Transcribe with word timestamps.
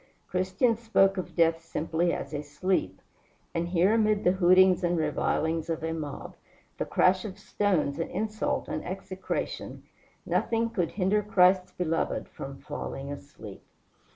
Christians 0.27 0.79
spoke 0.79 1.17
of 1.17 1.35
death 1.35 1.61
simply 1.63 2.11
as 2.11 2.33
a 2.33 2.41
sleep. 2.41 3.01
And 3.53 3.67
here 3.67 3.93
amid 3.93 4.23
the 4.23 4.31
hootings 4.31 4.83
and 4.83 4.97
revilings 4.97 5.69
of 5.69 5.83
a 5.83 5.93
mob, 5.93 6.33
the 6.79 6.85
crash 6.87 7.23
of 7.23 7.37
stones 7.37 7.99
and 7.99 8.09
insult 8.09 8.67
and 8.67 8.83
execration, 8.83 9.83
nothing 10.25 10.71
could 10.71 10.93
hinder 10.93 11.21
Christ's 11.21 11.71
beloved 11.73 12.27
from 12.29 12.57
falling 12.57 13.11
asleep. 13.11 13.61